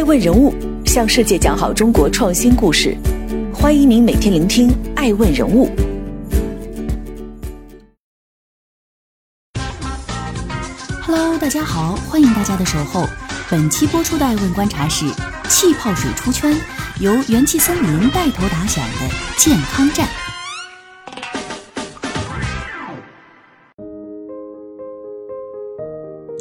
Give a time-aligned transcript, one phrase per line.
[0.00, 0.54] 爱问人物
[0.86, 2.96] 向世界讲好中国创新故事，
[3.52, 5.70] 欢迎您每天聆听爱问人物。
[11.02, 13.06] Hello，大家好，欢迎大家的守候。
[13.50, 15.04] 本期播出的爱问观察是
[15.50, 16.56] 气泡水出圈，
[16.98, 20.08] 由元气森林带头打响的健康战。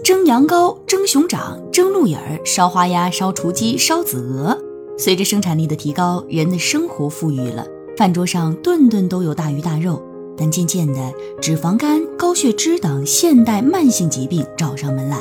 [0.04, 4.58] 蒸羊羔、蒸熊掌、蒸鹿眼儿、烧花鸭、烧雏鸡、烧子鹅。
[4.98, 7.66] 随着生产力的提高，人的生活富裕了，
[7.98, 10.02] 饭桌上顿顿都有大鱼大肉。
[10.38, 15.18] 但渐渐的，脂肪肝、高血脂等现代慢性疾病找上门来，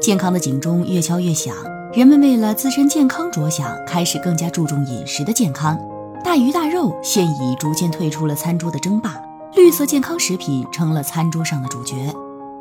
[0.00, 1.54] 健康的警钟越敲越响。
[1.92, 5.78] 人们为了自身健康着想，开始更加注重饮食的健康。
[6.24, 9.14] 大鱼大肉现已逐渐退出了餐桌的争霸，
[9.54, 11.94] 绿色健康食品成了餐桌上的主角。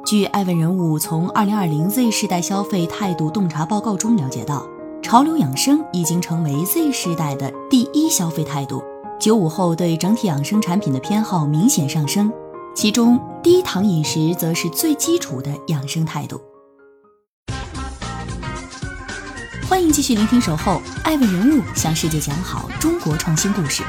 [0.05, 4.63] 据艾问人物从二零二零 Z 世代消费态度洞察报告中了解到，
[5.01, 8.83] 潮流养生已经成为 Z 世代的第一消费态度。
[9.19, 12.31] 九五后对整体养生产品的偏好明显上升，
[12.75, 16.39] 其中低糖饮食则是最基础的养生态度。
[19.67, 23.81] 欢迎继续聆听《守候艾问人物向世界讲好中国创新故事》，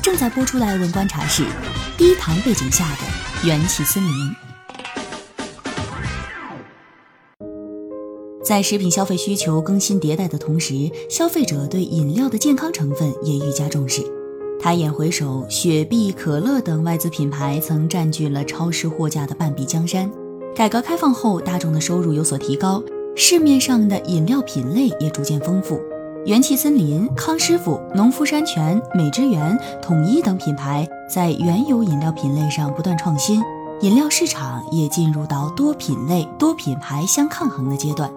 [0.00, 1.44] 正在播出的艾问观察是
[1.98, 4.53] 低糖背景下的元气森林。
[8.44, 14.02] 在食品消费需求更新迭代的同时，消费者对饮料的健康成分也愈加重视。
[14.60, 20.10] 抬眼回首，雪碧、可乐等外资品牌曾占据了超市货架的半壁江山。
[20.54, 22.82] 改革开放后，大众的收入有所提高，
[23.16, 25.80] 市面上的饮料品类也逐渐丰富。
[26.26, 33.42] 元气森林、康师傅、农夫山泉、美汁源、统一等品牌在原有饮料品类上不断创新，
[33.80, 38.10] 饮料市场也进入到多品类、多品牌相抗衡的阶段。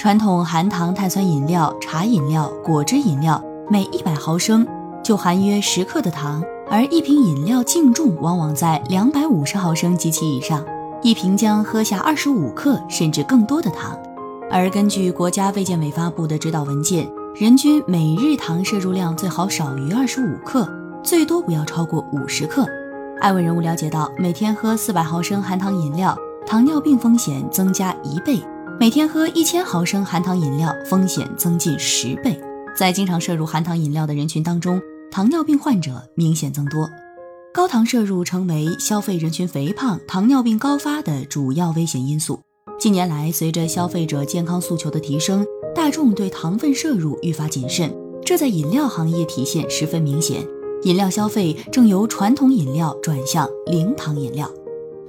[0.00, 4.66] 传统含糖碳酸饮料、茶饮料、果汁饮料，每一百毫升
[5.04, 10.64] 就含约十克的糖，而一瓶饮料净重往往在两百五十毫升及其以上，
[11.02, 13.94] 一瓶将喝下二十五克甚至更多的糖。
[14.50, 20.66] 而根据国家卫健委发布的指导文件，人均每日糖摄入量最好少于二十五克，
[21.02, 22.66] 最多不要超过五十克。
[23.20, 28.42] 艾问人物了解到，每天喝四百毫升含糖饮料，糖尿病风险增加一倍。
[28.80, 32.40] 每天喝一千毫升含糖饮料，风险增进十倍。
[32.74, 34.80] 在经常摄入含糖饮料的人群当中，
[35.10, 36.88] 糖尿病患者明显增多。
[37.52, 42.40] 高糖摄入成为消费人群肥胖、糖尿病高发的主要危险因素。
[42.78, 50.42] 近年来，随着消费者健康诉求的提升，大众对糖分摄入愈发谨慎，这在饮料行业体现十分明显。
[50.84, 54.50] 饮料消费正由传统饮料转向零糖饮料。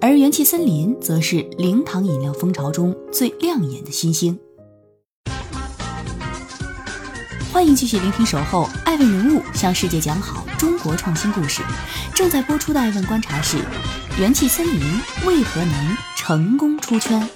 [0.04, 4.36] 而元气森林则是零糖饮料风潮中最亮眼的新星。
[7.54, 11.62] 欢迎继续聆听《守候爱问人物向世界讲好中国创新故事》，
[12.16, 13.60] 正在播出的爱问观察是：
[14.20, 14.82] 元气森林
[15.28, 17.30] 为何能成功出圈？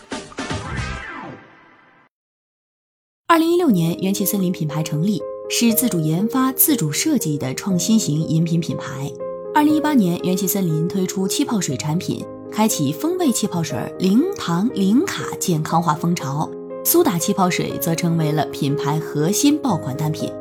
[3.28, 5.22] 二零一六年，元气森林品牌成立，
[5.52, 9.12] 是自主研发、自主设计的创新型饮品品牌。
[9.54, 12.26] 二零一八年，元气森林推出气泡水产品。
[12.56, 16.50] 开启风味气泡水零糖零卡健康化风潮，
[16.86, 20.32] 苏打气泡水则成为了品牌核心爆款单品。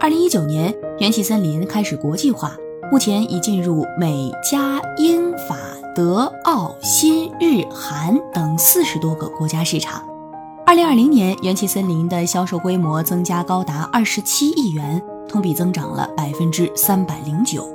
[0.00, 2.56] 二零一九年，元气森林开始国际化，
[2.90, 5.58] 目前已进入美加英法
[5.94, 10.02] 德澳新日韩等四十多个国家市场。
[10.64, 17.68] 二零二零年，元气森林的销售规模增加高达二十七亿元，同比增长了百分之三百零九。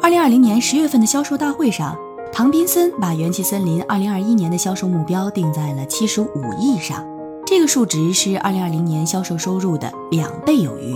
[0.00, 1.94] 二零二零年十月份的销售大会上。
[2.32, 6.28] 唐宾森把元气森林2021年的销售目标定在了75
[6.58, 7.04] 亿上，
[7.46, 10.94] 这个数值是2020年销售收入的两倍有余。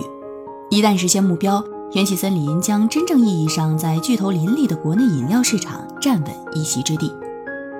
[0.70, 7.12] 一旦实现目标，元气森林将真正意义上在巨头林立的国内饮料市场站稳一席之地。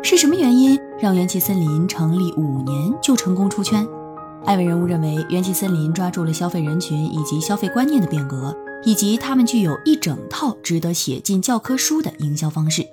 [0.02, 3.86] 是什么原因让元气森林成立五年就成功出圈？
[4.44, 12.84] 艾文人物认为，元气森林抓住了消费人群以及消费观念的变革，以及他们具有一整套值得写进教科书的营销方式。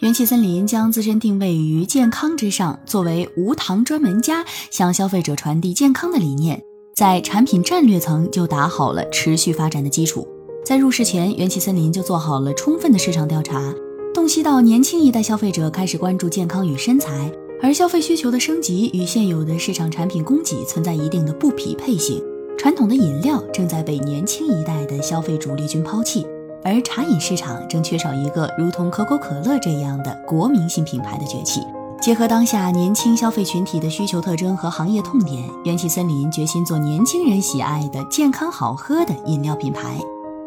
[0.00, 6.62] 元气森林将自身定位于健康之上，作为无糖专门家，向消费者传递健康的理念，
[6.94, 10.24] 在产品战略层就打好了持续发展的基础。
[10.64, 13.74] 在入市前，元气森林就做好了充分的市场调查，
[14.14, 17.28] 洞悉到年轻一代消费者开始关注健康与身材，
[17.60, 22.22] 而消费需求的升级与现有的市场产品供给存在一定的不匹配性，
[22.56, 26.24] 传统的饮料正在被年轻一代的消费主力军抛弃。
[26.64, 31.62] 而茶饮市场正缺少一个如同可口可乐这样的国民性品牌的崛起，
[32.00, 39.98] 结合当下年轻消费群体的需求特征和行业痛点，元气森林决心做年轻人喜爱的健康好喝的饮料品牌。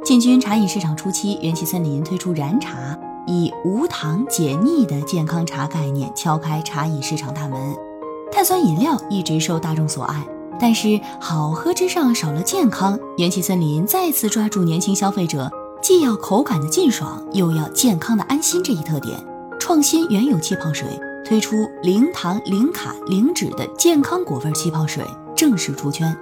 [0.04, 2.98] 进军茶饮市场初期，元气森林推出燃茶，
[3.28, 7.60] 以无糖解腻的健康茶概念敲开茶饮市场大门。
[8.31, 10.25] 碳酸饮料一直受大众所爱，
[10.60, 12.98] 但是好喝之上少了健康。
[13.18, 19.18] 元气森林再次抓住年轻消费者既要口感的劲爽，又要健康的安心这一特点，
[19.60, 20.88] 创新原有气泡水。
[21.24, 25.04] 推出零糖、零卡、零脂的健康果味气泡水，
[25.36, 26.16] 正式出圈。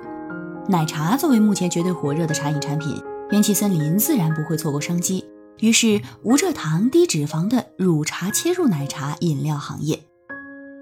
[0.68, 3.02] 奶茶作为目前绝对火热的茶饮产品，
[3.32, 5.26] 元气森林自然不会错过商机。
[5.60, 10.00] 于是，无蔗糖、低脂肪的乳茶切入奶茶饮料行业。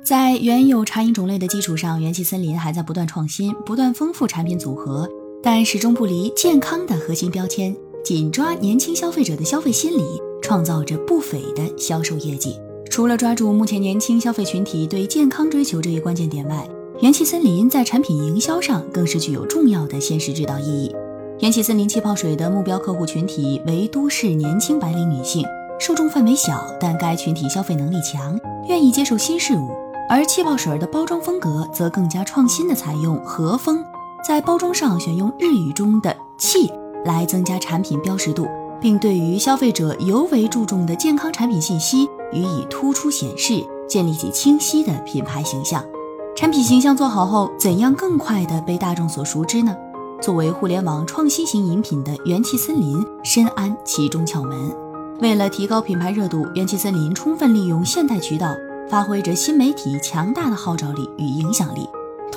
[0.03, 5.07] 在原有茶饮种类的基础上，元气森林还在不断创新，不断丰富产品组合，
[5.41, 7.73] 但始终不离健康的核心标签，
[8.07, 10.01] 紧抓年轻消费者的消费心理，
[10.41, 12.57] 创造着不菲的销售业绩。
[12.89, 16.65] 除了抓住目前年轻消费群体对健康追求这一关键点外，
[17.01, 20.95] 元气森林在产品营销上更是具有重要的现实指导意义。
[21.41, 25.43] 元气森林气泡水的目标客户群体为都市年轻白领女性，
[25.77, 28.39] 受众范围小，但该群体消费能力强，
[28.69, 29.67] 愿意接受新事物。
[30.09, 33.83] 而气泡水的包装风格则更加创新的采用和风，
[34.25, 36.71] 在包装上选用日语中的“气”
[37.07, 38.47] 来增加产品标识度，
[38.79, 42.07] 并对于消费者尤为注重的健康产品信息。
[42.33, 45.83] 予以突出显示，建立起清晰的品牌形象。
[46.35, 49.75] 产品形象做好后，怎样更快地被大众所熟知呢？
[50.21, 54.75] 作为互联网创新型饮品的元气森林深谙其中窍门。
[55.19, 58.53] 为了提高品牌热度，元气森林充分利用现代渠道，
[58.89, 61.87] 发挥着新媒体强大的号召力与影响力。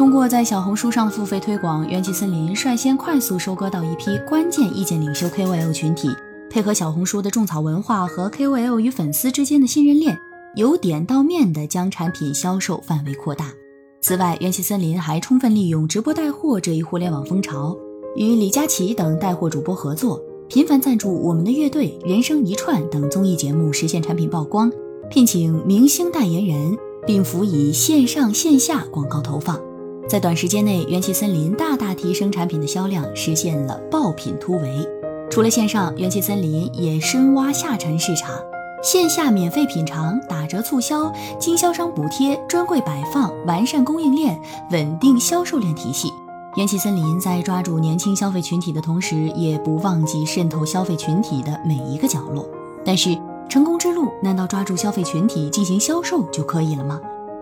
[0.00, 6.08] 通过在小红书上的付费推广，元气森林率先快速收割到一批关键意见领袖 KOL 群体。
[6.48, 10.18] 配合小红书的种草文化和 KOL 与粉丝之间的信任链，
[10.56, 13.52] 由点到面的将产品销售范围扩大。
[14.00, 17.76] 此外，元气森林还充分利用直播带货这一互联网风潮，
[18.16, 20.18] 与李佳琦等带货主播合作，
[20.48, 24.72] 频繁赞助《我们的乐队》《人生一串》等综艺节目，实现产品曝光，
[25.10, 26.74] 聘请明星代言人，
[27.06, 29.60] 并辅以线上线下广告投放。
[30.10, 34.84] 在短时间内，元气森林大大提升产品的销量，实现了爆品突围。
[35.30, 38.34] 除了线上，元气森林也深挖下沉市场，
[38.82, 44.36] 线下免费品尝、打折促销、经销商补贴、专柜摆放，完善供应链，
[44.72, 46.12] 稳定销售链体系。
[46.56, 52.44] 元气森林在抓住年轻消费群体的同时，也不忘记渗透消费群体的每一个角落。
[52.84, 53.16] 但是，
[53.48, 57.00] 成功之路难道抓住消费群体进行销售就可以了吗？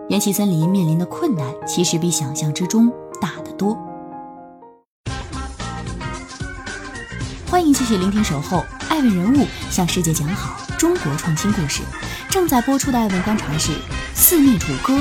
[0.09, 2.91] 元气森林面临的困难其实比想象之中
[3.21, 3.77] 大得多。
[7.47, 8.57] 欢迎继续聆听《守候》，
[8.89, 11.83] 爱问人物向世界讲好中国创新故事。
[12.27, 13.71] 正在播出的爱问观察是：
[14.15, 14.97] 四面楚歌，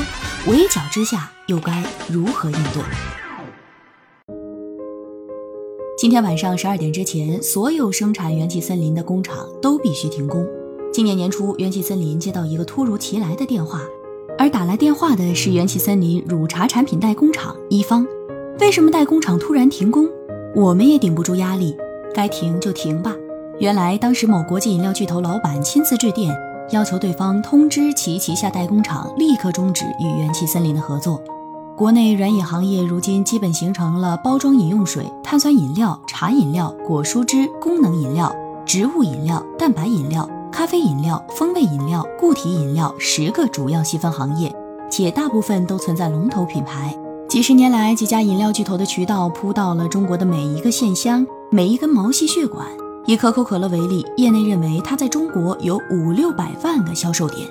[0.46, 2.82] 围剿之下又该如何应对？
[5.96, 10.46] 今天晚上十二点之前，所有生产元气森林的工厂都必须停工。
[10.92, 13.80] 今年年初，元气森林接到一个突如其来的电话，
[14.38, 18.06] 而打来电话的是元气森林乳茶产品代工厂一方。
[18.60, 20.06] 为什么代工厂突然停工？
[20.54, 21.76] 我们也顶不住压力。
[22.14, 23.12] 该停就停吧。
[23.58, 26.32] 原来当时某国际饮料巨头老板亲自致电，
[26.70, 31.20] 要求对方通知其旗下代工厂立刻终止与元气森林的合作。
[31.76, 38.32] 国内软饮行业如今基本形成了包装饮用水、碳酸饮料、茶饮料、果蔬汁、功能饮料、
[38.64, 44.52] 植物饮料、蛋白饮料、咖啡饮料、风味饮料、固体饮料十个主要细分行业，
[44.90, 46.92] 且大部分都存在龙头品牌。
[47.28, 51.24] 几十年来，几家饮料巨头的渠道铺到了中国的每一个县乡。
[51.52, 52.66] 每一根毛细血管，
[53.06, 57.48] 以可口可乐为例，业内认为它在中国有五六百万个销售点。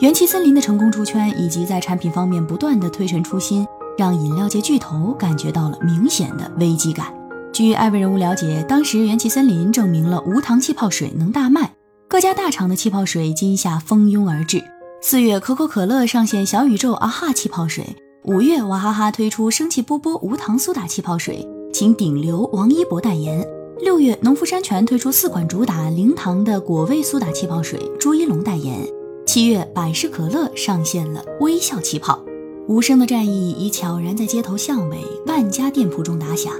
[0.00, 7.06] 元气森林的成功出圈，以及在产品方面不断的推陈出新，让饮料界巨头感觉到了明显的危机感。
[7.54, 11.72] 据艾问人物了解，当时元气森林证明了无糖气泡水能大卖，
[12.10, 14.64] 各家大厂的气泡水今夏蜂拥而至。
[15.00, 17.84] 四月，可口可乐上线小宇宙啊哈气泡水；
[18.24, 21.48] 五月，娃哈哈推出生气波波无糖苏打气泡水。
[21.72, 23.46] 请顶流王一博代言。
[23.78, 28.80] 六月，农夫山泉推出四款主打零糖的果味苏打气泡水，朱一龙代言。
[29.24, 32.20] 七月，百事可乐上线了微笑气泡。
[32.66, 36.52] 无声的战役已悄然在街头巷尾、万家店铺中打响。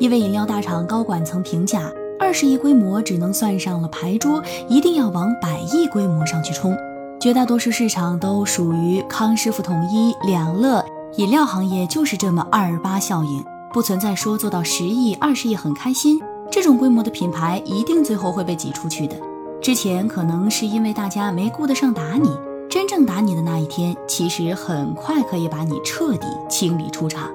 [0.00, 6.76] 一位饮料大厂高管曾评价：二十亿规模只能算上了牌桌，一定要往百亿规模上去冲。
[7.20, 10.84] 绝大多数市场都属于康师傅、统一、两乐，
[11.16, 13.44] 饮料行业就是这么二八效应。
[13.72, 19.16] 不存在说做到十亿、二十亿很开心，这种规模的品牌一定最后会被挤出去的。
[19.60, 22.28] 之前可能是因为大家没顾得上打你，
[22.68, 27.30] 真正打你的那一天，其实很快可以把你彻底清理出场。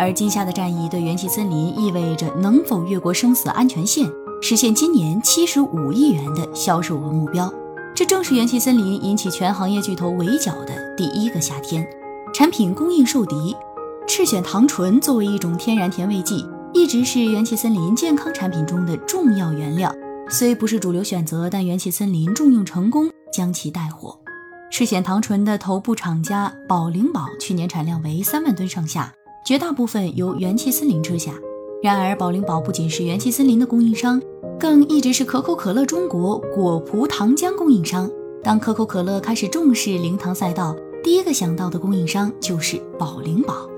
[0.00, 7.52] 而今夏的战役对元气森林意味着能否越过生死安全线，实现今年七十五亿元的销售额目标。
[7.94, 11.86] 这正是元气森林引起全行业巨头围剿的第一个夏天。
[12.32, 13.54] 产品供应受敌，
[14.08, 19.94] 赤藓糖醇作为一种天然甜味剂，一直是元气森林健康产品中的重要原料。
[20.30, 24.18] 虽不是主流选择，但元气森林重用成功，将其带火。
[24.70, 29.12] 赤藓糖醇的头部厂家宝灵宝去年产量为三万吨上下，
[29.50, 31.32] 绝大部分由元气森林吃下。
[31.82, 34.22] 然而，宝灵宝不仅是元气森林的供应商，
[34.60, 38.08] 更一直是可口可乐中国果葡糖浆供应商。
[38.44, 43.68] 当可口可乐开始重视零糖赛道，第一个想到的供应商就是宝灵宝。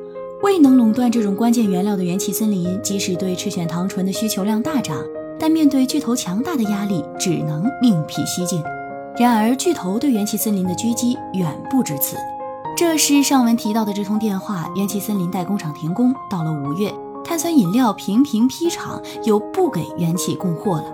[0.43, 4.99] 未能垄断这种关键原料的元气森林，即使对赤藓糖醇的需求量大涨。
[5.41, 8.63] 但面对巨头强大的压力，只能另辟蹊径。
[9.19, 12.19] 然而，巨头对元气森林的狙击远不止此。
[12.75, 20.85] 这是上文提到的这通电话：元气森林代工厂停工，到了五月，碳酸饮料频频批厂，又不给元气供货了。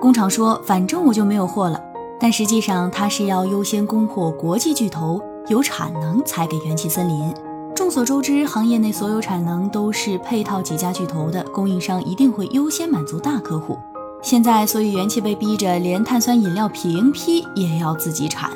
[0.00, 1.78] 工厂说：“反正我就没有货了。”
[2.18, 7.34] 但实际上，它是要优先供货国际巨头，有产能才给元气森林。
[7.74, 13.76] 众所周知，行业内所有产能都是配套几家巨头的供应商，一定会优先满足大客户。
[14.22, 18.50] 现在，所以元气被逼着连碳酸饮料瓶批也要自己产。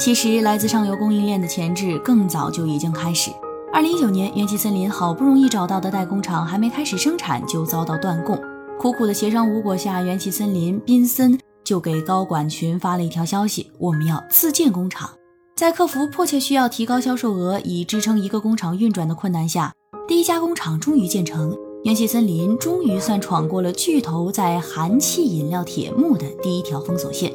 [0.00, 3.30] 其实，来自上游供应链的前置更早就已经开始。
[3.70, 8.40] 二零一九年，元气森林好不容易找到的代工厂还没开始生产，就遭到断供。
[8.78, 15.10] 苦苦的协商无果下，元气森林宾森就给高管群发了一条消息：我们要自建工厂。
[15.54, 19.70] 在客服迫切需要提高销售额以支撑一个工厂运转的困难下，
[20.08, 21.54] 第一家工厂终于建成。
[21.84, 27.30] 元气森林终于算闯过了巨头在含气饮料铁幕的第一条封锁线。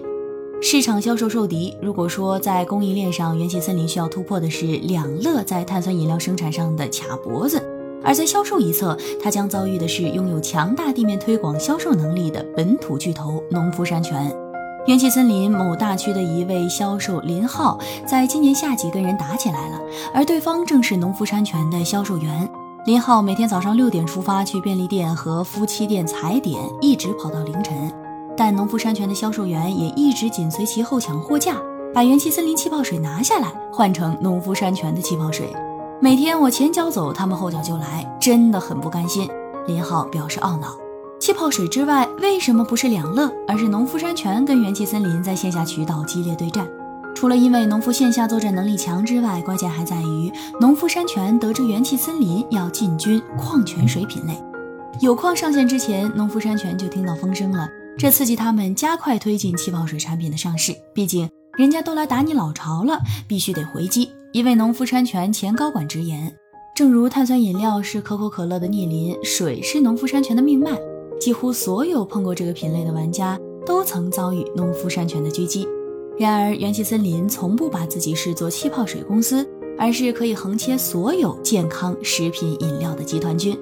[0.61, 1.75] 市场销售受敌。
[1.81, 7.61] 如果说在供应链上，元气森林需要突破的是两乐在碳酸饮料生产上的卡脖子，
[8.03, 14.35] 而在销售一侧，它将遭遇的是拥有强大地面推广销售能力的本土巨头农夫山泉。
[14.87, 19.81] 元气森林某大区的一位销售林浩，在今年夏季跟人打起来了，
[20.13, 22.49] 而对方正是农夫山泉的销售员。
[22.85, 27.91] 林浩每天早上六点出发去便利店和夫妻店踩点，一直跑到凌晨。
[28.37, 31.55] 但农夫山泉的销售员也一直紧随其后抢货架，
[31.93, 35.53] 把元气森林气泡水拿下来，换成农夫山泉的气泡水。
[36.01, 39.29] 每天我前脚走，他们后脚就来，真的很不甘心。
[39.67, 40.75] 林浩表示懊恼。
[41.17, 46.67] 气泡水之外，为什么不是两乐，而是农夫山泉跟元气森林在线下渠道激烈对战？
[47.15, 54.37] 除了因为农夫线下作战能力强之外，关键还在于农夫山泉得知元气森林要进军矿泉水品类，
[54.99, 57.65] 有矿上线之前，农夫山泉就听到风声了，
[57.97, 60.75] 这刺激他们加快推进气泡水产品的上市。
[60.93, 64.09] 毕竟人家都来打你老巢了，必须得回击。
[64.33, 66.33] 一位农夫山泉前高管直言
[66.75, 70.71] ：“正如碳酸饮料是可口可乐的逆鳞，水是农夫山泉的命脉。”
[71.21, 75.65] 几乎所有碰过这个品类的玩家都曾遭遇农夫山泉的狙击。
[76.19, 79.47] 然而，元气森林从不把自己视作气泡水公司，
[79.79, 83.57] 而是可以横切所有健康食品饮料的集团军。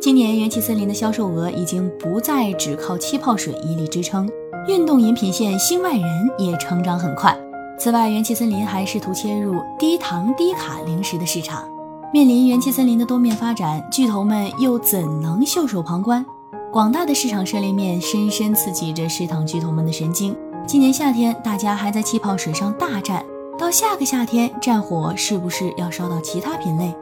[0.00, 4.28] 今年，元气森林的销售额已经不再只靠气泡水一力支撑，
[4.68, 6.04] 运动饮品线星外人
[6.38, 7.36] 也成长很快。
[7.78, 11.68] 此外，元气森林还试图切入低糖低卡零食的市场。
[12.12, 16.24] 面临元气森林的多面发展，巨头们又怎能袖手旁观？
[16.72, 20.36] 广大的市场涉猎面深深刺激着食糖巨头们的神经。
[20.66, 23.24] 今年夏天，大家还在气泡水上大战，
[23.58, 26.94] 到下个夏天，战火是不是要烧到其他品类？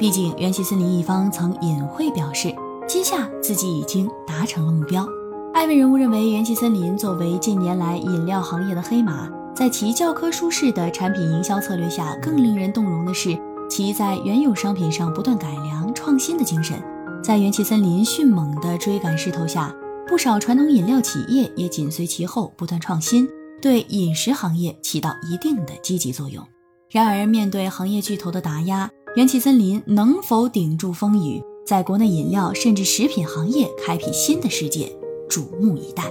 [0.00, 2.50] 毕竟元气森林一方曾隐晦表示，
[2.88, 5.06] 今夏自己已经达成了目标。
[5.52, 13.38] 艾问人物认为，元气森林作为近年来饮料行业的黑马，在其教科书式的产品营销策略下，更令人动容的是
[13.68, 16.82] 其在原有商品上不断改良创新的精神。
[17.22, 19.70] 在元气森林迅猛的追赶势头下，
[20.08, 23.28] 不少传统饮料企业也紧随其后，不断创新，
[23.60, 26.42] 对饮食行业起到一定的积极作用。
[26.90, 34.88] 然而，面对行业巨头的打压，元气森林能否顶住风雨，在国内饮料甚至食品行业开辟新的世界，
[35.28, 36.04] 瞩目以待。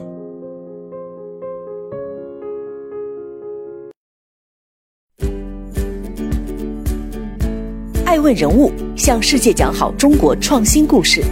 [8.05, 11.23] 爱问人物向世界讲好中国创新故事。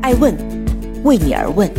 [0.00, 0.34] 爱问，
[1.04, 1.70] 为你而问。